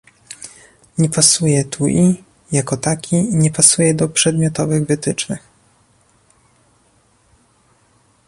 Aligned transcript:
Nie 0.97 1.09
pasuje 1.09 1.65
tu 1.65 1.87
i, 1.87 2.23
jako 2.51 2.77
taki, 2.77 3.15
nie 3.31 3.51
pasuje 3.51 3.93
do 3.93 4.07
przedmiotowych 4.09 4.85
wytycznych 4.85 5.47